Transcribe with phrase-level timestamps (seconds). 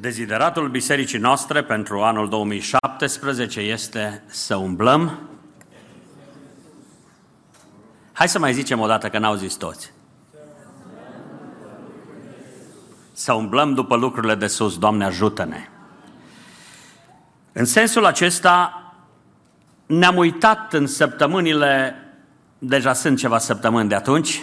[0.00, 5.18] Dezideratul bisericii noastre pentru anul 2017 este să umblăm.
[8.12, 9.92] Hai să mai zicem o dată că n-au zis toți.
[13.12, 15.68] Să umblăm după lucrurile de sus, Doamne ajută-ne.
[17.52, 18.82] În sensul acesta
[19.86, 21.94] ne-am uitat în săptămânile,
[22.58, 24.42] deja sunt ceva săptămâni de atunci,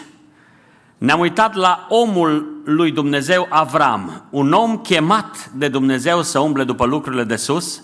[0.98, 6.86] ne-am uitat la omul lui Dumnezeu Avram, un om chemat de Dumnezeu să umble după
[6.86, 7.84] lucrurile de sus,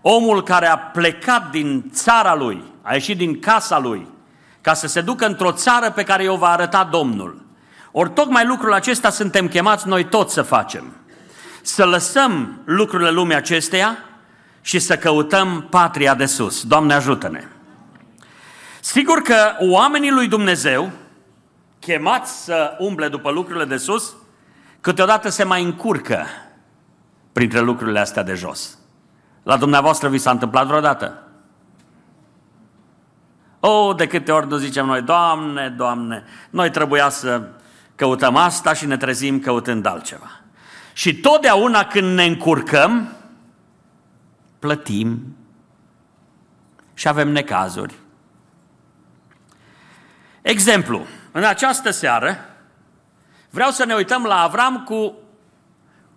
[0.00, 4.06] omul care a plecat din țara lui, a ieșit din casa lui,
[4.60, 7.46] ca să se ducă într-o țară pe care o va arăta Domnul.
[7.92, 10.96] Ori tocmai lucrul acesta suntem chemați noi toți să facem.
[11.62, 13.98] Să lăsăm lucrurile lumii acesteia
[14.60, 16.62] și să căutăm patria de sus.
[16.64, 17.44] Doamne ajută-ne!
[18.80, 20.90] Sigur că oamenii lui Dumnezeu,
[21.78, 24.16] chemați să umble după lucrurile de sus,
[24.80, 26.26] câteodată se mai încurcă
[27.32, 28.78] printre lucrurile astea de jos.
[29.42, 31.22] La dumneavoastră vi s-a întâmplat vreodată?
[33.60, 37.48] O, oh, de câte ori nu zicem noi, Doamne, Doamne, noi trebuia să
[37.94, 40.30] căutăm asta și ne trezim căutând altceva.
[40.92, 43.12] Și totdeauna când ne încurcăm,
[44.58, 45.36] plătim
[46.94, 47.94] și avem necazuri.
[50.42, 52.38] Exemplu, în această seară
[53.50, 55.14] vreau să ne uităm la Avram cu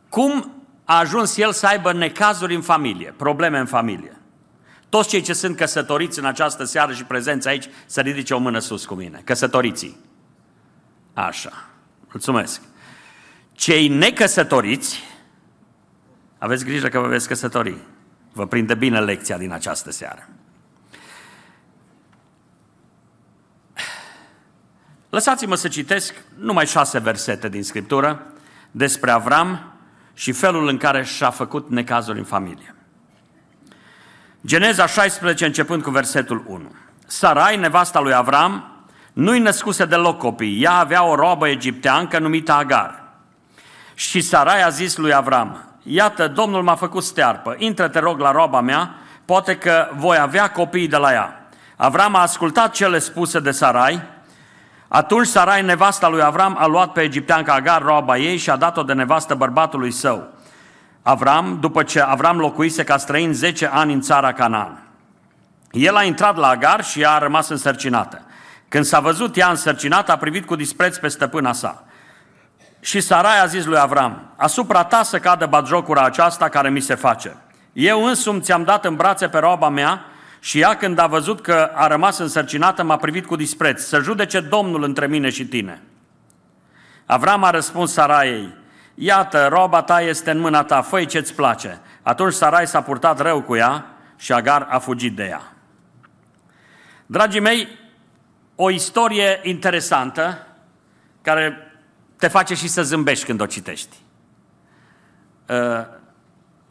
[0.09, 0.51] cum
[0.83, 4.15] a ajuns el să aibă necazuri în familie, probleme în familie.
[4.89, 8.59] Toți cei ce sunt căsătoriți în această seară și prezenți aici, să ridice o mână
[8.59, 9.21] sus cu mine.
[9.23, 9.97] Căsătoriții.
[11.13, 11.65] Așa.
[12.07, 12.61] Mulțumesc.
[13.51, 15.03] Cei necăsătoriți,
[16.37, 17.77] aveți grijă că vă veți căsători.
[18.33, 20.27] Vă prinde bine lecția din această seară.
[25.11, 28.21] Lăsați-mă să citesc numai șase versete din Scriptură
[28.71, 29.73] despre Avram
[30.13, 32.75] și felul în care și-a făcut necazuri în familie.
[34.45, 36.71] Geneza 16, începând cu versetul 1.
[37.07, 40.61] Sarai, nevasta lui Avram, nu-i născuse deloc copii.
[40.63, 43.03] Ea avea o robă egipteancă numită Agar.
[43.93, 48.31] Și Sarai a zis lui Avram, iată, Domnul m-a făcut stearpă, intră te rog la
[48.31, 51.49] roba mea, poate că voi avea copii de la ea.
[51.75, 54.19] Avram a ascultat cele spuse de Sarai,
[54.93, 58.83] atunci Sarai, nevasta lui Avram, a luat pe egipteanca Agar, roaba ei, și a dat-o
[58.83, 60.27] de nevastă bărbatului său.
[61.01, 64.83] Avram, după ce Avram locuise ca străin 10 ani în țara Canaan.
[65.71, 68.21] El a intrat la Agar și ea a rămas însărcinată.
[68.67, 71.83] Când s-a văzut ea însărcinată, a privit cu dispreț pe stăpâna sa.
[72.79, 76.95] Și Sarai a zis lui Avram, asupra ta să cadă batjocura aceasta care mi se
[76.95, 77.35] face.
[77.73, 80.05] Eu însumi ți-am dat în brațe pe roaba mea
[80.43, 83.81] și ea când a văzut că a rămas însărcinată m-a privit cu dispreț.
[83.81, 85.81] Să judece Domnul între mine și tine.
[87.05, 88.53] Avram a răspuns Saraiei,
[88.95, 91.79] iată, roba ta este în mâna ta, făi ce-ți place.
[92.01, 93.85] Atunci Sarai s-a purtat rău cu ea
[94.17, 95.41] și Agar a fugit de ea.
[97.05, 97.67] Dragii mei,
[98.55, 100.47] o istorie interesantă
[101.21, 101.71] care
[102.17, 103.97] te face și să zâmbești când o citești.
[105.49, 105.99] Uh,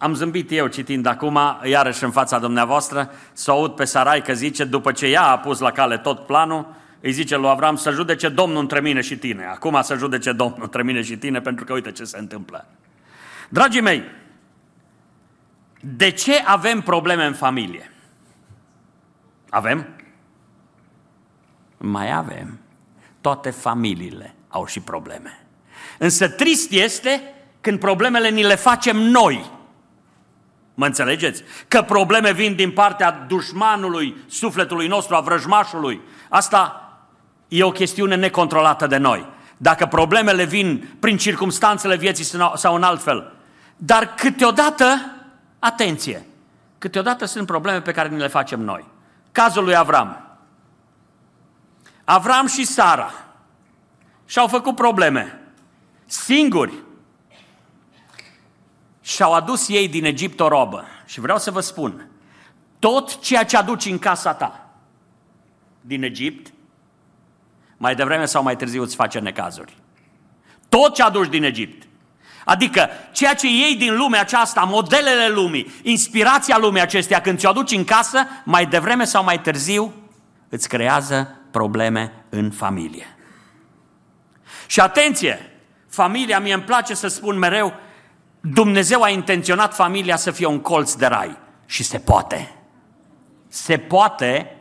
[0.03, 4.65] am zâmbit eu citind acum, iarăși în fața dumneavoastră, să aud pe Sarai că zice,
[4.65, 8.29] după ce ea a pus la cale tot planul, îi zice lui Avram să judece
[8.29, 9.45] Domnul între mine și tine.
[9.45, 12.67] Acum să judece Domnul între mine și tine, pentru că uite ce se întâmplă.
[13.49, 14.03] Dragii mei,
[15.81, 17.93] de ce avem probleme în familie?
[19.51, 19.87] Avem?
[21.77, 22.59] Mai avem.
[23.21, 25.47] Toate familiile au și probleme.
[25.99, 27.23] Însă trist este
[27.61, 29.59] când problemele ni le facem noi.
[30.81, 31.43] Mă înțelegeți?
[31.69, 36.01] Că probleme vin din partea dușmanului, sufletului nostru, a vrăjmașului.
[36.29, 36.93] Asta
[37.49, 39.27] e o chestiune necontrolată de noi.
[39.57, 42.25] Dacă problemele vin prin circumstanțele vieții
[42.55, 43.33] sau în alt fel.
[43.77, 45.13] Dar câteodată,
[45.59, 46.27] atenție,
[46.79, 48.85] câteodată sunt probleme pe care ni le facem noi.
[49.33, 50.39] Cazul lui Avram.
[52.05, 53.13] Avram și Sara
[54.27, 55.41] și-au făcut probleme.
[56.07, 56.73] Singuri.
[59.11, 60.85] Și-au adus ei din Egipt o robă.
[61.07, 62.09] Și vreau să vă spun,
[62.79, 64.69] tot ceea ce aduci în casa ta
[65.81, 66.53] din Egipt,
[67.77, 69.77] mai devreme sau mai târziu îți face necazuri.
[70.69, 71.87] Tot ce aduci din Egipt.
[72.45, 77.73] Adică ceea ce iei din lumea aceasta, modelele lumii, inspirația lumii acesteia, când ți-o aduci
[77.73, 79.95] în casă, mai devreme sau mai târziu,
[80.49, 83.17] îți creează probleme în familie.
[84.67, 85.53] Și atenție,
[85.89, 87.75] familia, mie îmi place să spun mereu,
[88.41, 91.39] Dumnezeu a intenționat familia să fie un colț de rai.
[91.67, 92.55] Și se poate.
[93.49, 94.57] Se poate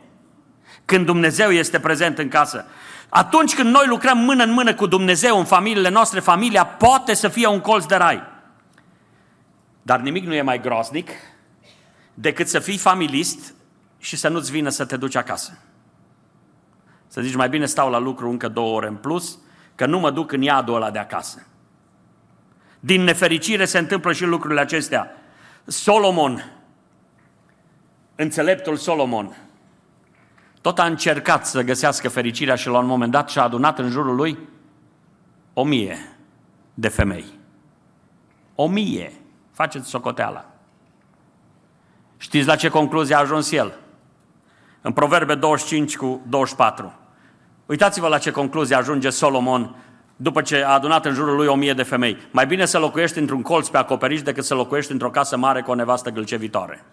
[0.84, 2.64] când Dumnezeu este prezent în casă.
[3.08, 7.28] Atunci când noi lucrăm mână în mână cu Dumnezeu în familiile noastre, familia poate să
[7.28, 8.22] fie un colț de rai.
[9.82, 11.10] Dar nimic nu e mai groaznic
[12.14, 13.54] decât să fii familist
[13.98, 15.58] și să nu-ți vină să te duci acasă.
[17.06, 19.38] Să zici, mai bine stau la lucru încă două ore în plus,
[19.74, 21.46] că nu mă duc în iadul ăla de acasă.
[22.80, 25.10] Din nefericire se întâmplă și lucrurile acestea.
[25.64, 26.52] Solomon,
[28.14, 29.36] înțeleptul Solomon,
[30.60, 34.14] tot a încercat să găsească fericirea și la un moment dat și-a adunat în jurul
[34.14, 34.38] lui
[35.52, 35.98] o mie
[36.74, 37.38] de femei.
[38.54, 39.12] O mie.
[39.52, 40.44] Faceți socoteala.
[42.16, 43.78] Știți la ce concluzie a ajuns el?
[44.80, 46.94] În Proverbe 25 cu 24.
[47.66, 49.76] Uitați-vă la ce concluzie ajunge Solomon
[50.22, 52.16] după ce a adunat în jurul lui o mie de femei.
[52.30, 55.70] Mai bine să locuiești într-un colț pe acoperiș decât să locuiești într-o casă mare cu
[55.70, 56.84] o nevastă gâlcevitoare.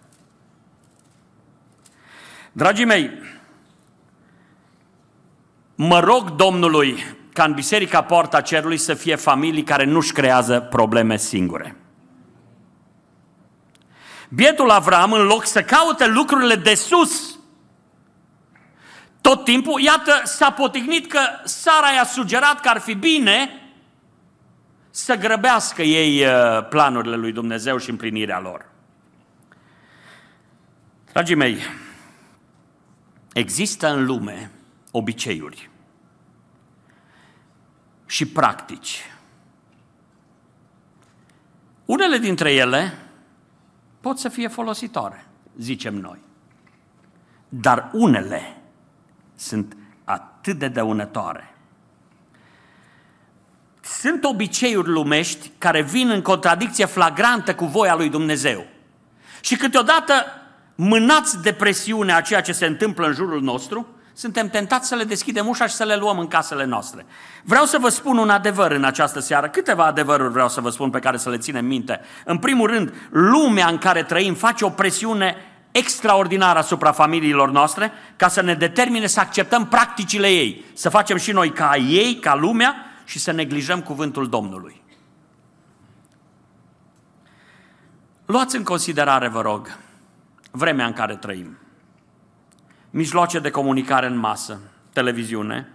[2.51, 3.11] Dragii mei,
[5.75, 7.03] mă rog Domnului
[7.33, 11.75] ca în Biserica Porta Cerului să fie familii care nu-și creează probleme singure.
[14.29, 17.36] Bietul Avram, în loc să caute lucrurile de sus,
[19.27, 23.61] tot timpul, iată, s-a potignit că Sara i-a sugerat că ar fi bine
[24.89, 28.65] să grăbească ei uh, planurile lui Dumnezeu și împlinirea lor.
[31.11, 31.57] Dragii mei,
[33.33, 34.51] există în lume
[34.91, 35.69] obiceiuri
[38.05, 39.01] și practici.
[41.85, 42.97] Unele dintre ele
[43.99, 45.25] pot să fie folositoare,
[45.57, 46.19] zicem noi.
[47.49, 48.57] Dar unele
[49.37, 51.55] sunt atât de dăunătoare.
[53.81, 58.65] Sunt obiceiuri lumești care vin în contradicție flagrantă cu voia lui Dumnezeu.
[59.41, 60.13] Și câteodată,
[60.75, 65.03] mânați de presiunea a ceea ce se întâmplă în jurul nostru, suntem tentați să le
[65.03, 67.05] deschidem ușa și să le luăm în casele noastre.
[67.43, 69.49] Vreau să vă spun un adevăr în această seară.
[69.49, 72.01] Câteva adevăruri vreau să vă spun pe care să le ținem minte.
[72.25, 75.35] În primul rând, lumea în care trăim face o presiune
[75.77, 81.31] extraordinară asupra familiilor noastre ca să ne determine să acceptăm practicile ei, să facem și
[81.31, 82.75] noi ca ei, ca lumea
[83.05, 84.81] și să neglijăm cuvântul Domnului.
[88.25, 89.77] Luați în considerare, vă rog,
[90.51, 91.57] vremea în care trăim
[92.89, 94.59] mijloace de comunicare în masă,
[94.93, 95.67] televiziune,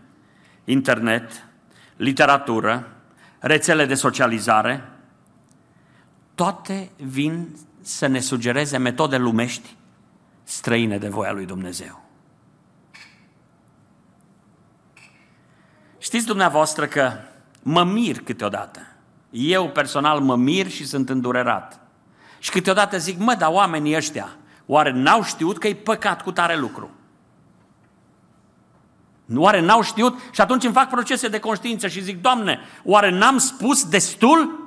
[0.65, 1.47] internet,
[1.97, 2.93] literatură,
[3.39, 4.89] rețele de socializare,
[6.35, 9.77] toate vin să ne sugereze metode lumești
[10.43, 12.03] străine de voia lui Dumnezeu.
[15.99, 17.13] Știți dumneavoastră că
[17.63, 18.81] mă mir câteodată.
[19.31, 21.81] Eu personal mă mir și sunt îndurerat.
[22.39, 24.37] Și câteodată zic, mă, dar oamenii ăștia,
[24.67, 26.91] oare n-au știut că e păcat cu tare lucru?
[29.35, 30.19] Oare n-au știut?
[30.31, 34.61] Și atunci îmi fac procese de conștiință și zic, Doamne, oare n-am spus destul?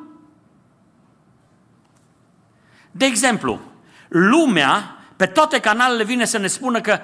[2.92, 3.60] De exemplu,
[4.08, 7.00] lumea pe toate canalele vine să ne spună că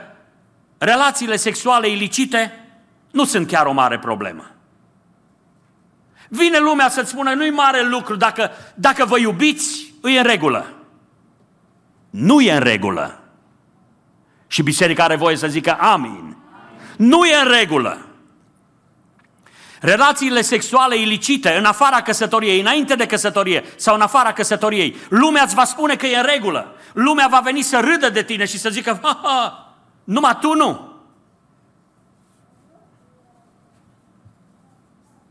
[0.78, 2.66] relațiile sexuale ilicite
[3.12, 4.52] nu sunt chiar o mare problemă.
[6.30, 10.74] Vine lumea să-ți spună, nu-i mare lucru, dacă, dacă vă iubiți, îi în regulă.
[12.10, 13.20] Nu e în regulă.
[14.48, 16.38] Și biserica are voie să zică amin.
[16.98, 18.06] Nu e în regulă.
[19.82, 25.56] Relațiile sexuale ilicite în afara căsătoriei, înainte de căsătorie sau în afara căsătoriei, lumea îți
[25.56, 26.76] va spune că e în regulă.
[26.94, 30.94] Lumea va veni să râdă de tine și să zică, ha, ha, numai tu nu.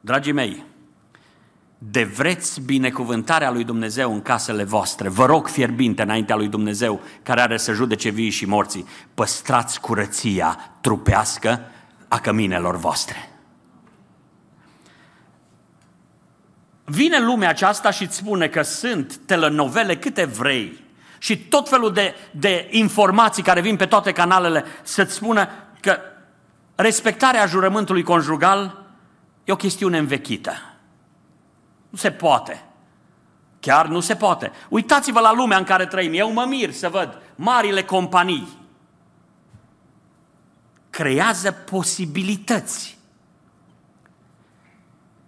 [0.00, 0.64] Dragii mei,
[1.78, 7.40] de vreți binecuvântarea lui Dumnezeu în casele voastre, vă rog fierbinte înaintea lui Dumnezeu, care
[7.40, 11.60] are să judece vii și morții, păstrați curăția trupească
[12.08, 13.29] a căminelor voastre.
[16.90, 20.84] Vine lumea aceasta și îți spune că sunt telenovele câte vrei
[21.18, 25.48] și tot felul de, de informații care vin pe toate canalele să-ți spună
[25.80, 25.98] că
[26.74, 28.84] respectarea jurământului conjugal
[29.44, 30.52] e o chestiune învechită.
[31.88, 32.64] Nu se poate.
[33.60, 34.52] Chiar nu se poate.
[34.68, 36.12] Uitați-vă la lumea în care trăim.
[36.14, 38.58] Eu mă mir să văd marile companii
[40.90, 42.98] creează posibilități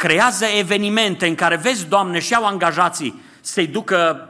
[0.03, 4.29] creează evenimente în care vezi, Doamne, și au angajații să-i ducă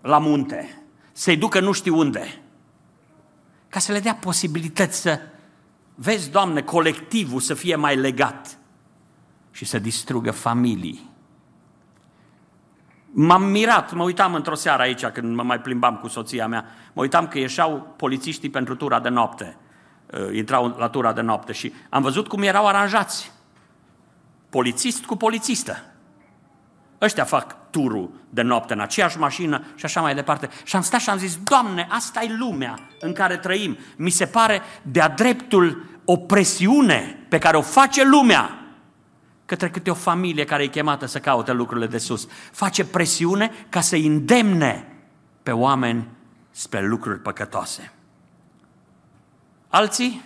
[0.00, 0.82] la munte,
[1.12, 2.42] să-i ducă nu știu unde,
[3.68, 5.20] ca să le dea posibilități să,
[5.94, 8.58] vezi, Doamne, colectivul să fie mai legat
[9.50, 11.10] și să distrugă familii.
[13.10, 17.02] M-am mirat, mă uitam într-o seară aici când mă mai plimbam cu soția mea, mă
[17.02, 19.56] uitam că ieșeau polițiștii pentru tura de noapte,
[20.12, 23.36] uh, intrau la tura de noapte și am văzut cum erau aranjați
[24.48, 25.82] polițist cu polițistă.
[27.00, 30.48] Ăștia fac turul de noapte în aceeași mașină și așa mai departe.
[30.64, 33.78] Și am stat și am zis, Doamne, asta e lumea în care trăim.
[33.96, 38.58] Mi se pare de-a dreptul o presiune pe care o face lumea
[39.44, 42.28] către câte o familie care e chemată să caute lucrurile de sus.
[42.52, 44.92] Face presiune ca să îndemne
[45.42, 46.08] pe oameni
[46.50, 47.92] spre lucruri păcătoase.
[49.68, 50.24] Alții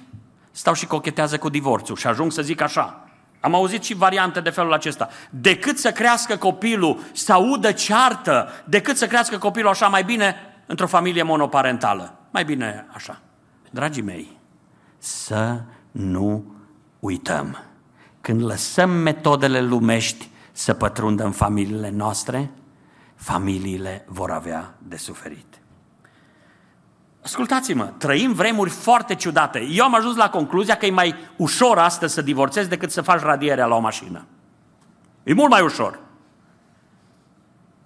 [0.50, 3.01] stau și cochetează cu divorțul și ajung să zic așa.
[3.42, 5.08] Am auzit și variante de felul acesta.
[5.30, 10.86] Decât să crească copilul, să audă ceartă, decât să crească copilul așa mai bine într-o
[10.86, 12.18] familie monoparentală.
[12.30, 13.20] Mai bine așa.
[13.70, 14.38] Dragii mei,
[14.98, 16.44] să nu
[17.00, 17.58] uităm.
[18.20, 22.50] Când lăsăm metodele lumești să pătrundă în familiile noastre,
[23.14, 25.61] familiile vor avea de suferit.
[27.24, 29.66] Ascultați-mă, trăim vremuri foarte ciudate.
[29.70, 33.20] Eu am ajuns la concluzia că e mai ușor astăzi să divorțezi decât să faci
[33.20, 34.26] radierea la o mașină.
[35.22, 36.00] E mult mai ușor.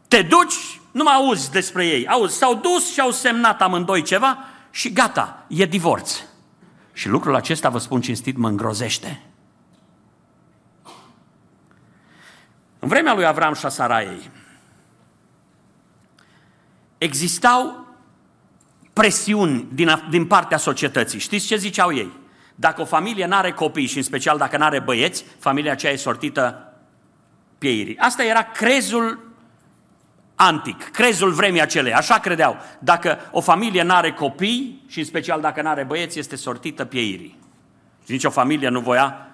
[0.08, 2.08] Te duci, nu mai auzi despre ei.
[2.08, 4.38] Auzi, s-au dus și au semnat amândoi ceva
[4.70, 6.20] și gata, e divorț.
[6.92, 9.22] Și lucrul acesta, vă spun cinstit, mă îngrozește.
[12.78, 14.30] În vremea lui Avram și a Saraiei,
[16.98, 17.85] existau
[18.96, 21.18] presiuni din, din partea societății.
[21.18, 22.12] Știți ce ziceau ei?
[22.54, 25.92] Dacă o familie nu are copii și în special dacă nu are băieți, familia aceea
[25.92, 26.72] e sortită
[27.58, 27.98] pieirii.
[27.98, 29.32] Asta era crezul
[30.34, 32.56] antic, crezul vremii acelei, așa credeau.
[32.78, 36.84] Dacă o familie nu are copii și în special dacă nu are băieți, este sortită
[36.84, 37.38] pieirii.
[38.04, 39.28] Și nici o familie nu voia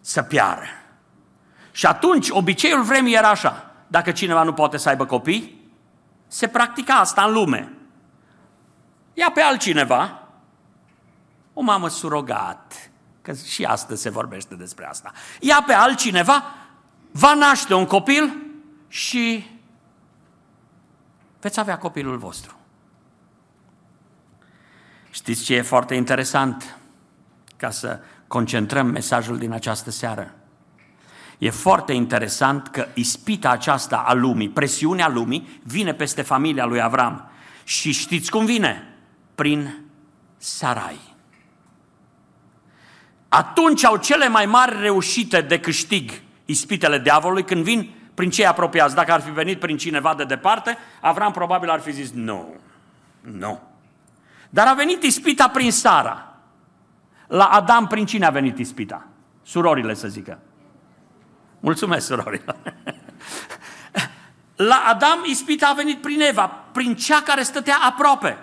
[0.00, 0.66] să piară.
[1.72, 3.74] Și atunci, obiceiul vremii era așa.
[3.86, 5.70] Dacă cineva nu poate să aibă copii,
[6.26, 7.72] se practica asta în lume.
[9.14, 10.22] Ia pe altcineva,
[11.52, 12.90] o mamă surogat,
[13.22, 15.12] că și astăzi se vorbește despre asta.
[15.40, 16.44] Ia pe altcineva,
[17.10, 18.36] va naște un copil
[18.88, 19.46] și
[21.40, 22.56] veți avea copilul vostru.
[25.10, 26.78] Știți ce e foarte interesant?
[27.56, 30.34] Ca să concentrăm mesajul din această seară.
[31.38, 37.30] E foarte interesant că ispita aceasta a lumii, presiunea lumii, vine peste familia lui Avram.
[37.64, 38.91] Și știți cum vine?
[39.42, 39.84] Prin
[40.36, 41.00] Sarai.
[43.28, 46.10] Atunci au cele mai mari reușite de câștig
[46.44, 48.94] ispitele diavolului când vin prin cei apropiați.
[48.94, 52.54] Dacă ar fi venit prin cineva de departe, Avram probabil ar fi zis nu,
[53.20, 53.60] nu.
[54.50, 56.34] Dar a venit ispita prin Sara.
[57.26, 59.06] La Adam prin cine a venit ispita?
[59.42, 60.38] Surorile să zică.
[61.60, 62.56] Mulțumesc, surorile.
[64.70, 68.38] La Adam ispita a venit prin Eva, prin cea care stătea aproape.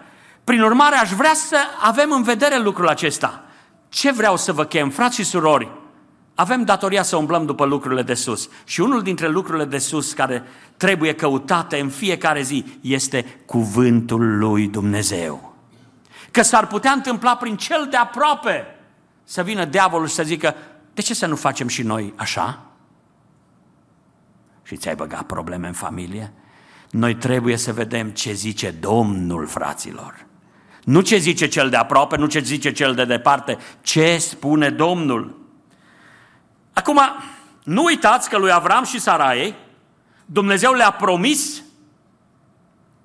[0.50, 3.44] Prin urmare, aș vrea să avem în vedere lucrul acesta.
[3.90, 5.72] Ce vreau să vă chem, frați și surori?
[6.36, 8.50] Avem datoria să umblăm după lucrurile de sus.
[8.64, 10.44] Și unul dintre lucrurile de sus care
[10.78, 15.56] trebuie căutate în fiecare zi este cuvântul lui Dumnezeu.
[16.32, 18.66] Că s-ar putea întâmpla prin cel de aproape
[19.24, 20.56] să vină diavolul și să zică,
[20.94, 22.66] de ce să nu facem și noi așa?
[24.64, 26.34] Și ți-ai băgat probleme în familie?
[26.90, 30.28] Noi trebuie să vedem ce zice Domnul, fraților.
[30.90, 35.38] Nu ce zice cel de aproape, nu ce zice cel de departe, ce spune Domnul.
[36.74, 37.00] Acum,
[37.64, 39.56] nu uitați că lui Avram și Saraie,
[40.26, 41.64] Dumnezeu le-a promis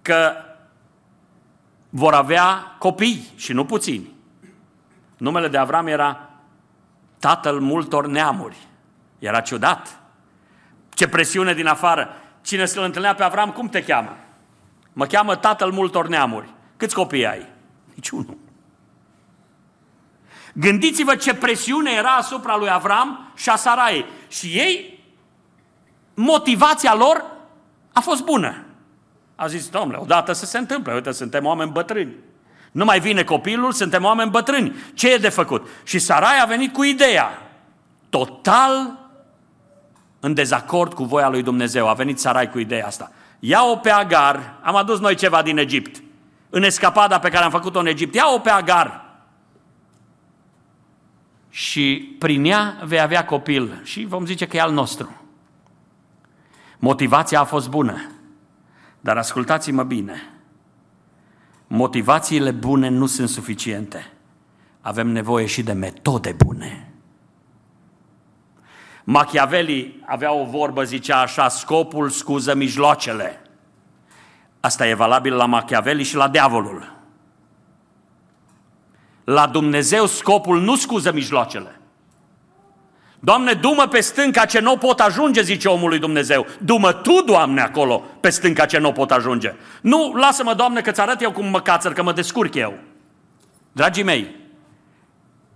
[0.03, 0.33] că
[1.91, 4.13] vor avea copii și nu puțini.
[5.17, 6.31] Numele de Avram era
[7.19, 8.57] tatăl multor neamuri.
[9.19, 10.01] Era ciudat.
[10.95, 12.09] Ce presiune din afară.
[12.43, 14.17] Cine să-l întâlnea pe Avram, cum te cheamă?
[14.93, 16.49] Mă cheamă tatăl multor neamuri.
[16.77, 17.53] Câți copii ai?
[17.95, 18.37] Niciunul.
[20.53, 24.05] Gândiți-vă ce presiune era asupra lui Avram și a Sarai.
[24.29, 25.05] Și ei,
[26.15, 27.25] motivația lor
[27.93, 28.65] a fost bună.
[29.37, 32.15] A zis, domnule, odată să se întâmple, uite, suntem oameni bătrâni.
[32.73, 34.75] Nu mai vine copilul, suntem oameni bătrâni.
[34.95, 35.69] Ce e de făcut?
[35.83, 37.51] Și Sarai a venit cu ideea.
[38.11, 38.99] Total
[40.21, 41.89] în dezacord cu voia lui Dumnezeu.
[41.89, 43.13] A venit Sarai cu ideea asta.
[43.39, 46.03] Ia-o pe Agar, am adus noi ceva din Egipt
[46.55, 48.15] în escapada pe care am făcut-o în Egipt.
[48.15, 49.05] Ia-o pe Agar
[51.49, 55.23] și prin ea vei avea copil și vom zice că e al nostru.
[56.79, 58.11] Motivația a fost bună,
[59.01, 60.33] dar ascultați-mă bine.
[61.67, 64.13] Motivațiile bune nu sunt suficiente.
[64.81, 66.93] Avem nevoie și de metode bune.
[69.05, 73.44] Machiavelli avea o vorbă, zicea așa, scopul scuză mijloacele.
[74.65, 76.93] Asta e valabil la Machiavelli și la diavolul.
[79.25, 81.81] La Dumnezeu scopul nu scuză mijloacele.
[83.21, 86.47] Doamne, dumă pe stânca ce nu pot ajunge, zice omul lui Dumnezeu.
[86.59, 89.55] Dumă Tu, Doamne, acolo, pe stânca ce nu pot ajunge.
[89.81, 92.75] Nu, lasă-mă, Doamne, că-ți arăt eu cum mă cațăr, că mă descurc eu.
[93.73, 94.37] Dragii mei,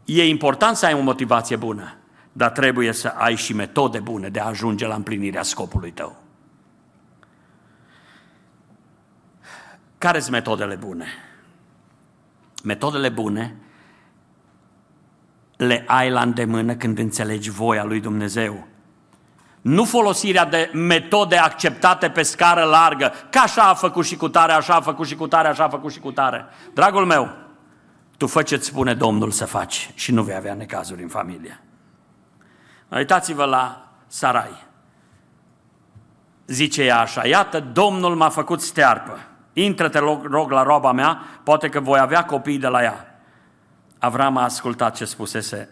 [0.04, 1.96] e important să ai o motivație bună,
[2.32, 6.27] dar trebuie să ai și metode bune de a ajunge la împlinirea scopului tău.
[9.98, 11.06] Care sunt metodele bune?
[12.64, 13.56] Metodele bune
[15.56, 18.66] le ai la îndemână când înțelegi voia lui Dumnezeu.
[19.60, 24.52] Nu folosirea de metode acceptate pe scară largă, că așa a făcut și cu tare,
[24.52, 26.46] așa a făcut și cu tare, așa a făcut și cu tare.
[26.74, 27.36] Dragul meu,
[28.16, 31.60] tu fă ce-ți spune Domnul să faci și nu vei avea necazuri în familie.
[32.88, 34.66] Uitați-vă la Sarai.
[36.46, 39.18] Zice ea așa, iată, Domnul m-a făcut stearpă.
[39.64, 43.20] Intră-te, rog, la roba mea, poate că voi avea copii de la ea.
[43.98, 45.68] Avram a ascultat ce spusese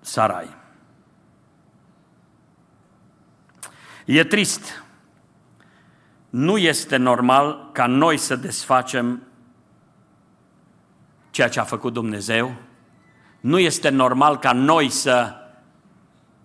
[0.00, 0.56] Sarai.
[4.04, 4.84] E trist.
[6.30, 9.22] Nu este normal ca noi să desfacem
[11.30, 12.54] ceea ce a făcut Dumnezeu.
[13.40, 15.34] Nu este normal ca noi să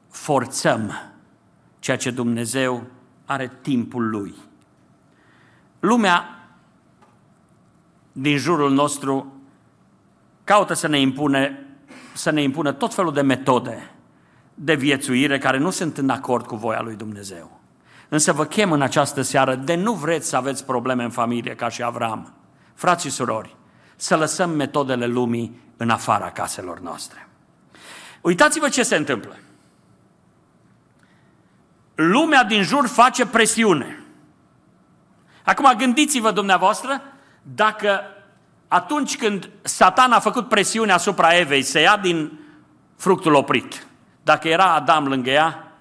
[0.10, 1.12] forțăm
[1.80, 2.84] ceea ce Dumnezeu
[3.26, 4.45] are timpul Lui.
[5.86, 6.48] Lumea
[8.12, 9.34] din jurul nostru
[10.44, 11.66] caută să ne, impune,
[12.14, 13.92] să ne impună tot felul de metode
[14.54, 17.60] de viețuire care nu sunt în acord cu voia lui Dumnezeu.
[18.10, 21.70] Însă vă chem în această seară de nu vreți să aveți probleme în familie ca
[21.70, 22.34] și Avram.
[22.74, 23.56] Frați și surori,
[23.96, 27.28] să lăsăm metodele lumii în afara caselor noastre.
[28.22, 29.38] Uitați-vă ce se întâmplă.
[31.96, 34.05] Lumea din jur face presiune.
[35.46, 37.02] Acum gândiți-vă dumneavoastră
[37.42, 38.02] dacă
[38.68, 42.40] atunci când Satan a făcut presiune asupra Evei să ia din
[42.96, 43.88] fructul oprit,
[44.24, 45.72] dacă era Adam lângă ea,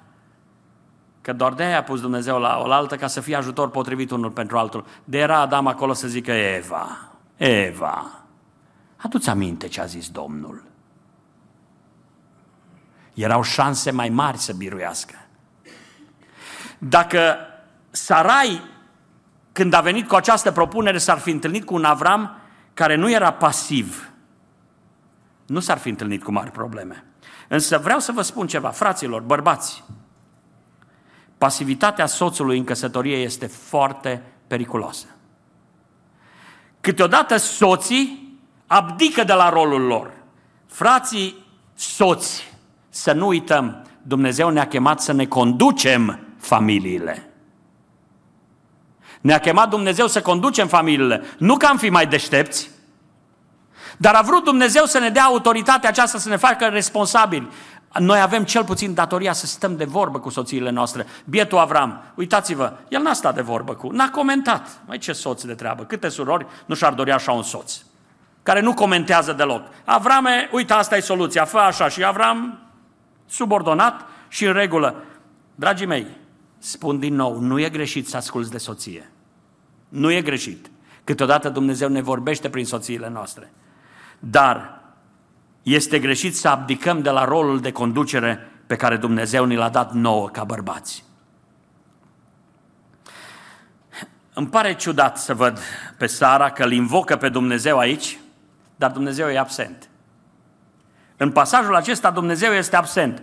[1.20, 4.30] că doar de aia a pus Dumnezeu la oaltă ca să fie ajutor potrivit unul
[4.30, 6.98] pentru altul, de era Adam acolo să zică Eva,
[7.36, 8.24] Eva,
[8.96, 10.62] adu-ți aminte ce a zis Domnul.
[13.14, 15.14] Erau șanse mai mari să biruiască.
[16.78, 17.36] Dacă
[17.90, 18.62] Sarai,
[19.54, 22.36] când a venit cu această propunere, s-ar fi întâlnit cu un Avram
[22.74, 24.12] care nu era pasiv,
[25.46, 27.04] nu s-ar fi întâlnit cu mari probleme.
[27.48, 29.84] Însă vreau să vă spun ceva, fraților, bărbați,
[31.38, 35.06] pasivitatea soțului în căsătorie este foarte periculoasă.
[36.80, 40.12] Câteodată soții abdică de la rolul lor.
[40.66, 42.52] Frații soți,
[42.88, 47.33] să nu uităm, Dumnezeu ne-a chemat să ne conducem familiile.
[49.24, 52.70] Ne-a chemat Dumnezeu să conducem familiile, nu că am fi mai deștepți,
[53.96, 57.48] dar a vrut Dumnezeu să ne dea autoritatea aceasta, să ne facă responsabili.
[57.98, 61.06] Noi avem cel puțin datoria să stăm de vorbă cu soțiile noastre.
[61.24, 64.68] Bietul Avram, uitați-vă, el n-a stat de vorbă cu, n-a comentat.
[64.86, 67.74] Mai ce soț de treabă, câte surori nu și-ar dori așa un soț,
[68.42, 69.62] care nu comentează deloc.
[69.84, 71.88] Avrame, uite, asta e soluția, fă așa.
[71.88, 72.58] Și Avram,
[73.26, 74.94] subordonat și în regulă.
[75.54, 76.06] Dragii mei,
[76.58, 79.08] spun din nou, nu e greșit să asculți de soție.
[79.94, 80.70] Nu e greșit.
[81.04, 83.52] Câteodată Dumnezeu ne vorbește prin soțiile noastre.
[84.18, 84.80] Dar
[85.62, 89.92] este greșit să abdicăm de la rolul de conducere pe care Dumnezeu ni l-a dat
[89.92, 91.04] nouă ca bărbați.
[94.34, 95.60] Îmi pare ciudat să văd
[95.98, 98.18] pe Sara că îl invocă pe Dumnezeu aici,
[98.76, 99.88] dar Dumnezeu e absent.
[101.16, 103.22] În pasajul acesta Dumnezeu este absent.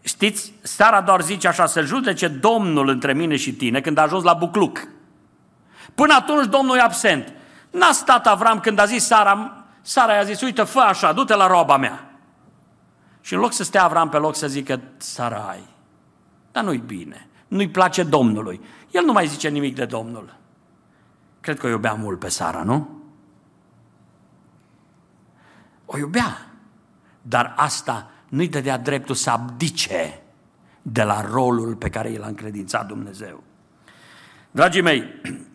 [0.00, 4.22] Știți, Sara doar zice așa, să judece Domnul între mine și tine când a ajuns
[4.22, 4.88] la bucluc.
[6.00, 7.32] Până atunci Domnul e absent.
[7.70, 11.46] N-a stat Avram când a zis Sara, Sara i-a zis, uite, fă așa, du-te la
[11.46, 12.10] roba mea.
[13.20, 15.64] Și în loc să stea Avram pe loc să zică, Sarai,
[16.52, 18.60] dar nu-i bine, nu-i place Domnului.
[18.90, 20.36] El nu mai zice nimic de Domnul.
[21.40, 22.88] Cred că o iubea mult pe Sara, nu?
[25.86, 26.46] O iubea.
[27.22, 30.22] Dar asta nu-i dădea dreptul să abdice
[30.82, 33.42] de la rolul pe care i l-a încredințat Dumnezeu.
[34.50, 35.04] Dragii mei,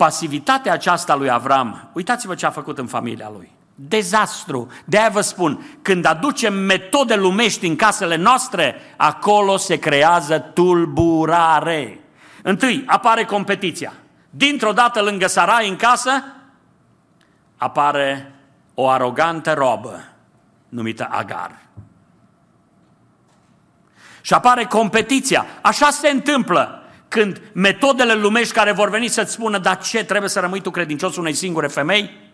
[0.00, 3.50] pasivitatea aceasta lui Avram, uitați-vă ce a făcut în familia lui.
[3.74, 4.70] Dezastru.
[4.84, 12.00] De aia vă spun, când aducem metode lumești în casele noastre, acolo se creează tulburare.
[12.42, 13.92] Întâi, apare competiția.
[14.30, 16.24] Dintr-o dată lângă Sarai în casă,
[17.56, 18.34] apare
[18.74, 20.04] o arogantă robă
[20.68, 21.58] numită Agar.
[24.20, 25.46] Și apare competiția.
[25.62, 26.79] Așa se întâmplă
[27.10, 31.16] când metodele lumești care vor veni să-ți spună, dar ce, trebuie să rămâi tu credincios
[31.16, 32.28] unei singure femei?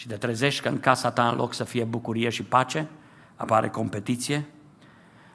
[0.00, 2.88] și te trezești că în casa ta, în loc să fie bucurie și pace,
[3.36, 4.48] apare competiție,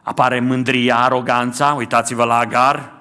[0.03, 2.93] apare mândria, aroganța, uitați-vă la Agar,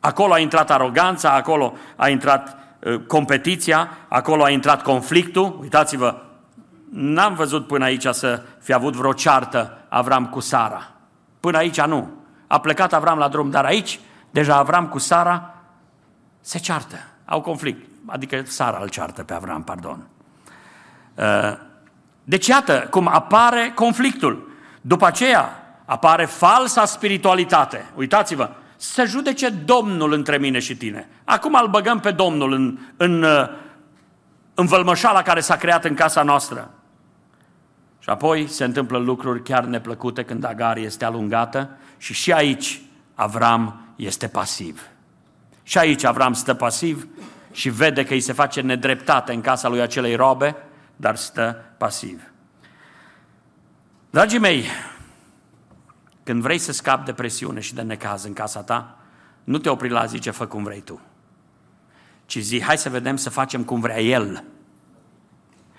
[0.00, 6.22] acolo a intrat aroganța, acolo a intrat uh, competiția, acolo a intrat conflictul, uitați-vă,
[6.90, 10.90] n-am văzut până aici să fi avut vreo ceartă Avram cu Sara.
[11.40, 12.10] Până aici nu.
[12.46, 14.00] A plecat Avram la drum, dar aici,
[14.30, 15.54] deja Avram cu Sara
[16.40, 17.88] se ceartă, au conflict.
[18.06, 20.06] Adică Sara îl ceartă pe Avram, pardon.
[21.14, 21.56] Uh,
[22.24, 24.50] deci iată cum apare conflictul.
[24.80, 27.90] După aceea apare falsa spiritualitate.
[27.94, 31.08] Uitați-vă, să judece Domnul între mine și tine.
[31.24, 33.48] Acum îl băgăm pe Domnul în, în, uh,
[34.54, 36.70] în vălmășala care s-a creat în casa noastră.
[38.10, 42.82] Și apoi se întâmplă lucruri chiar neplăcute când Agar este alungată și și aici
[43.14, 44.86] Avram este pasiv.
[45.62, 47.08] Și aici Avram stă pasiv
[47.52, 50.56] și vede că îi se face nedreptate în casa lui acelei robe,
[50.96, 52.22] dar stă pasiv.
[54.10, 54.64] Dragii mei,
[56.22, 58.98] când vrei să scapi de presiune și de necaz în casa ta,
[59.44, 61.00] nu te opri la zice, fă cum vrei tu.
[62.26, 64.44] Ci zi, hai să vedem să facem cum vrea el.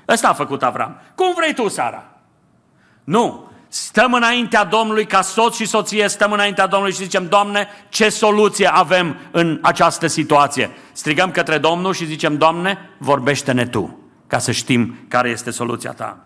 [0.08, 1.02] Ăsta a făcut Avram.
[1.16, 2.11] Cum vrei tu, Sara?
[3.04, 3.50] Nu.
[3.68, 8.68] Stăm înaintea Domnului ca soț și soție, stăm înaintea Domnului și zicem, Doamne, ce soluție
[8.68, 10.70] avem în această situație?
[10.92, 16.18] Strigăm către Domnul și zicem, Doamne, vorbește-ne Tu, ca să știm care este soluția Ta.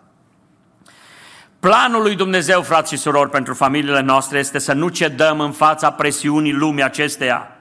[1.60, 5.92] Planul lui Dumnezeu, frați și surori, pentru familiile noastre este să nu cedăm în fața
[5.92, 7.52] presiunii lumii acesteia,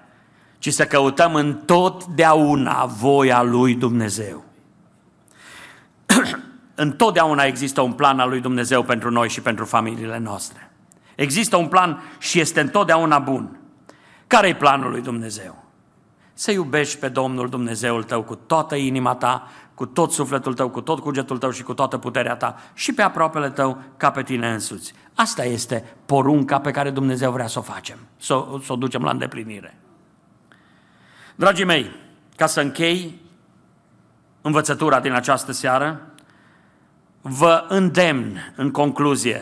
[0.58, 4.44] ci să căutăm întotdeauna voia lui Dumnezeu.
[6.74, 10.70] Întotdeauna există un plan al lui Dumnezeu pentru noi și pentru familiile noastre.
[11.14, 13.58] Există un plan și este întotdeauna bun.
[14.26, 15.64] Care e planul lui Dumnezeu?
[16.32, 20.80] Să iubești pe Domnul Dumnezeul tău cu toată inima ta, cu tot sufletul tău, cu
[20.80, 24.52] tot cugetul tău și cu toată puterea ta și pe aproapele tău ca pe tine
[24.52, 24.92] însuți.
[25.14, 29.02] Asta este porunca pe care Dumnezeu vrea să o facem, să o, să o ducem
[29.02, 29.78] la îndeplinire.
[31.34, 31.90] Dragii mei,
[32.36, 33.20] ca să închei
[34.40, 36.00] învățătura din această seară,
[37.26, 39.40] vă îndemn în concluzie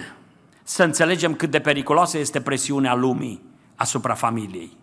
[0.62, 3.42] să înțelegem cât de periculoasă este presiunea lumii
[3.75, 4.77] asupra familiei.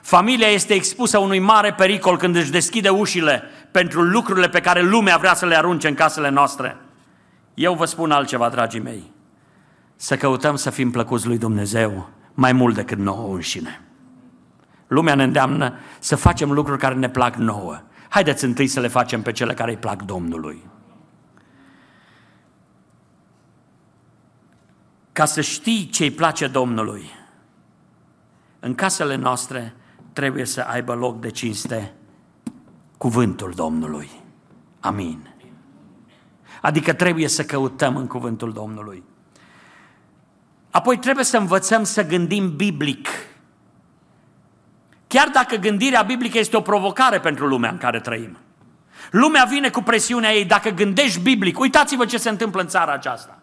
[0.00, 5.16] Familia este expusă unui mare pericol când își deschide ușile pentru lucrurile pe care lumea
[5.16, 6.76] vrea să le arunce în casele noastre.
[7.54, 9.12] Eu vă spun altceva, dragii mei.
[9.96, 13.80] Să căutăm să fim plăcuți lui Dumnezeu mai mult decât nouă înșine.
[14.86, 17.80] Lumea ne îndeamnă să facem lucruri care ne plac nouă.
[18.08, 20.70] Haideți întâi să le facem pe cele care îi plac Domnului.
[25.12, 27.10] Ca să știi ce îi place Domnului,
[28.60, 29.74] în casele noastre
[30.12, 31.92] trebuie să aibă loc de cinste
[32.98, 34.10] cuvântul Domnului.
[34.80, 35.28] Amin.
[36.60, 39.02] Adică trebuie să căutăm în cuvântul Domnului.
[40.70, 43.08] Apoi trebuie să învățăm să gândim biblic.
[45.06, 48.38] Chiar dacă gândirea biblică este o provocare pentru lumea în care trăim.
[49.10, 53.41] Lumea vine cu presiunea ei, dacă gândești biblic, uitați-vă ce se întâmplă în țara aceasta.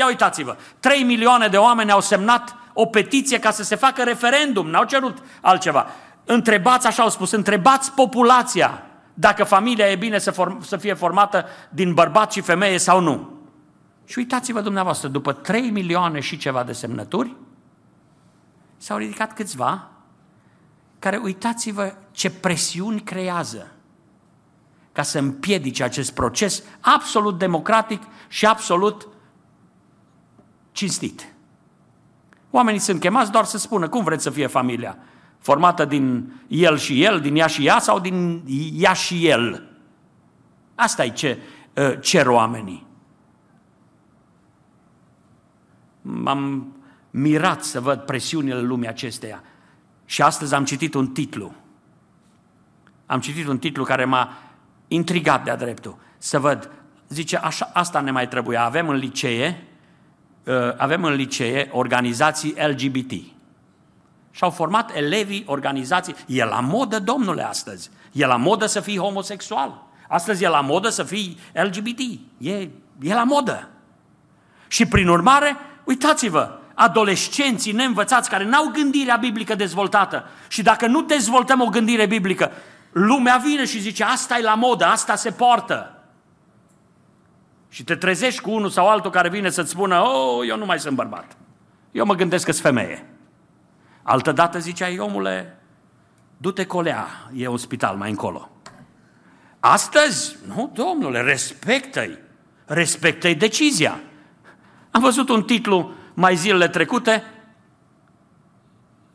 [0.00, 4.68] Ia uitați-vă, 3 milioane de oameni au semnat o petiție ca să se facă referendum,
[4.68, 5.86] n-au cerut altceva.
[6.24, 8.82] Întrebați, așa au spus, întrebați populația
[9.14, 13.30] dacă familia e bine să, form, să fie formată din bărbat și femeie sau nu.
[14.04, 17.36] Și uitați-vă dumneavoastră, după 3 milioane și ceva de semnături,
[18.76, 19.88] s-au ridicat câțiva
[20.98, 23.72] care uitați-vă ce presiuni creează
[24.92, 29.08] ca să împiedice acest proces absolut democratic și absolut
[30.72, 31.34] cinstit.
[32.50, 34.98] Oamenii sunt chemați doar să spună cum vreți să fie familia.
[35.38, 38.42] Formată din el și el, din ea și ea sau din
[38.74, 39.68] ea și el.
[40.74, 41.38] Asta e ce
[41.76, 42.86] ă, cer oamenii.
[46.02, 46.74] M-am
[47.10, 49.42] mirat să văd presiunile lumii acesteia.
[50.04, 51.54] Și astăzi am citit un titlu.
[53.06, 54.36] Am citit un titlu care m-a
[54.88, 55.96] intrigat de-a dreptul.
[56.18, 56.70] Să văd,
[57.08, 58.58] zice, așa, asta ne mai trebuie.
[58.58, 59.69] Avem în licee Uh,
[60.76, 63.12] avem în licee organizații LGBT.
[64.30, 66.14] Și-au format elevii organizații.
[66.26, 67.90] E la modă, domnule, astăzi.
[68.12, 69.82] E la modă să fii homosexual.
[70.08, 71.98] Astăzi e la modă să fii LGBT.
[72.38, 72.68] E,
[73.00, 73.68] e la modă.
[74.68, 81.60] Și prin urmare, uitați-vă, adolescenții neînvățați care n-au gândirea biblică dezvoltată și dacă nu dezvoltăm
[81.60, 82.52] o gândire biblică,
[82.92, 85.99] lumea vine și zice asta e la modă, asta se poartă
[87.70, 90.78] și te trezești cu unul sau altul care vine să-ți spună, oh, eu nu mai
[90.78, 91.36] sunt bărbat.
[91.92, 93.06] Eu mă gândesc că-s femeie.
[94.02, 95.58] Altă dată ziceai, omule,
[96.36, 98.50] du-te colea, e un spital mai încolo.
[99.60, 100.36] Astăzi?
[100.46, 102.18] Nu, domnule, respectă-i.
[102.64, 104.00] Respectă-i decizia.
[104.90, 107.24] Am văzut un titlu mai zilele trecute,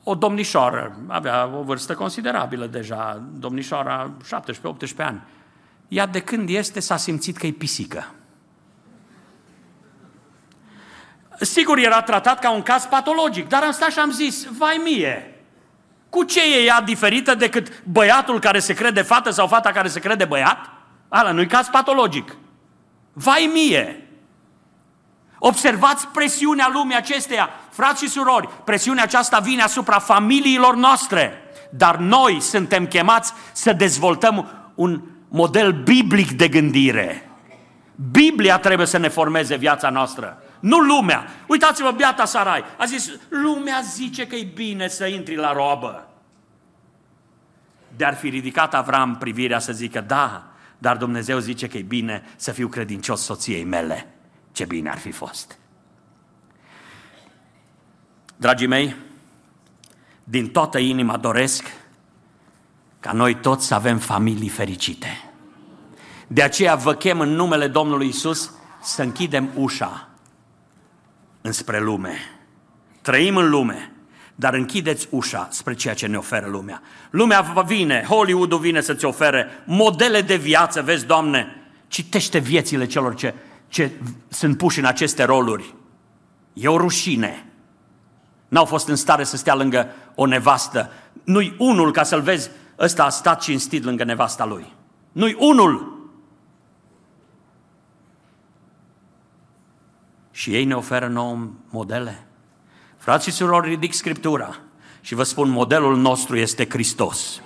[0.03, 5.21] o domnișoară, avea o vârstă considerabilă deja, domnișoara 17-18 ani.
[5.87, 8.13] Ea de când este s-a simțit că e pisică.
[11.39, 15.35] Sigur, era tratat ca un caz patologic, dar am stat și am zis, vai mie,
[16.09, 19.99] cu ce e ea diferită decât băiatul care se crede fată sau fata care se
[19.99, 20.57] crede băiat?
[21.09, 22.35] Ala nu-i caz patologic.
[23.13, 24.09] Vai mie!
[25.39, 32.39] Observați presiunea lumii acesteia, frați și surori, presiunea aceasta vine asupra familiilor noastre, dar noi
[32.41, 37.29] suntem chemați să dezvoltăm un model biblic de gândire.
[38.11, 41.27] Biblia trebuie să ne formeze viața noastră, nu lumea.
[41.47, 46.07] Uitați-vă, beata Sarai, a zis, lumea zice că e bine să intri la robă.
[47.95, 52.51] De-ar fi ridicat Avram privirea să zică, da, dar Dumnezeu zice că e bine să
[52.51, 54.07] fiu credincios soției mele.
[54.51, 55.57] Ce bine ar fi fost!
[58.35, 58.95] Dragii mei,
[60.23, 61.63] din toată inima doresc
[62.99, 65.29] ca noi toți să avem familii fericite.
[66.27, 70.09] De aceea vă chem în numele Domnului Isus să închidem ușa
[71.45, 72.17] înspre lume.
[73.01, 73.91] Trăim în lume,
[74.35, 76.81] dar închideți ușa spre ceea ce ne oferă lumea.
[77.09, 81.55] Lumea vine, Hollywood-ul vine să-ți ofere modele de viață, vezi, Doamne,
[81.87, 83.33] citește viețile celor ce,
[83.67, 83.91] ce
[84.27, 85.75] sunt puși în aceste roluri.
[86.53, 87.45] E o rușine.
[88.47, 90.91] N-au fost în stare să stea lângă o nevastă.
[91.23, 94.73] Nu-i unul ca să-l vezi, ăsta a stat cinstit lângă nevasta lui.
[95.11, 95.94] Nu-i unul.
[100.35, 102.27] Și ei ne oferă nouă modele.
[102.97, 104.55] Frații și surori, ridic Scriptura
[105.01, 107.41] și vă spun, modelul nostru este Hristos.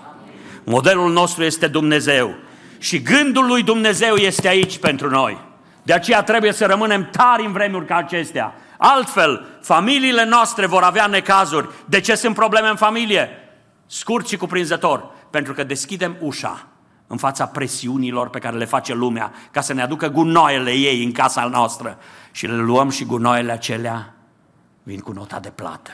[0.64, 2.36] Modelul nostru este Dumnezeu.
[2.78, 5.38] Și gândul lui Dumnezeu este aici pentru noi.
[5.84, 8.54] De aceea trebuie să rămânem tari în vremuri ca acestea.
[8.78, 11.70] Altfel, familiile noastre vor avea necazuri.
[11.86, 13.30] De ce sunt probleme în familie?
[13.86, 15.12] Scurt și cuprinzător.
[15.30, 16.68] Pentru că deschidem ușa
[17.12, 21.12] în fața presiunilor pe care le face lumea ca să ne aducă gunoaiele ei în
[21.12, 21.98] casa noastră
[22.32, 24.16] și le luăm și gunoaiele acelea
[24.84, 25.92] vin cu nota de plată.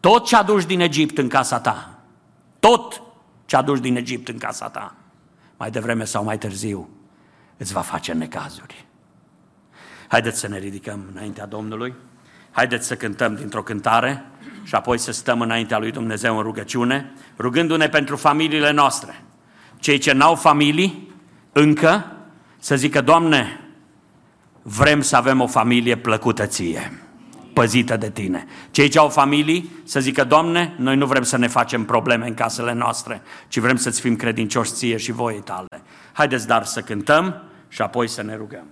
[0.00, 1.98] Tot ce aduci din Egipt în casa ta,
[2.60, 3.02] tot
[3.44, 4.94] ce aduci din Egipt în casa ta,
[5.56, 6.88] mai devreme sau mai târziu,
[7.56, 8.86] îți va face necazuri.
[10.08, 11.94] Haideți să ne ridicăm înaintea Domnului,
[12.50, 14.24] haideți să cântăm dintr-o cântare
[14.62, 19.22] și apoi să stăm înaintea lui Dumnezeu în rugăciune, rugându-ne pentru familiile noastre.
[19.82, 21.14] Cei ce n-au familii,
[21.52, 22.16] încă,
[22.58, 23.60] să zică, Doamne,
[24.62, 27.02] vrem să avem o familie plăcută ție,
[27.52, 28.46] păzită de tine.
[28.70, 32.34] Cei ce au familii să zică, Doamne, noi nu vrem să ne facem probleme în
[32.34, 35.82] casele noastre, ci vrem să-ți fim credincioși ție și voie tale.
[36.12, 38.66] Haideți dar să cântăm și apoi să ne rugăm.